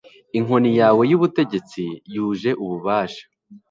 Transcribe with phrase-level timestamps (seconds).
[0.37, 3.23] inkoni yawe y'ubutegetsi, yuje ububasha